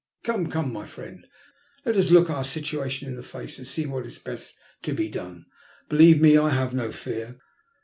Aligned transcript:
Come, 0.23 0.47
come, 0.49 0.73
my 0.73 0.87
friend, 0.87 1.27
let 1.85 1.95
us 1.95 2.09
look 2.09 2.27
our 2.27 2.43
situation 2.43 3.07
in 3.07 3.17
the 3.17 3.21
face 3.21 3.59
and 3.59 3.67
see 3.67 3.85
what 3.85 4.07
is 4.07 4.17
best 4.17 4.57
to 4.81 4.93
be 4.95 5.09
done. 5.09 5.45
Believe 5.89 6.19
me, 6.19 6.39
I 6.39 6.49
have 6.49 6.73
no 6.73 6.91
fear. 6.91 7.37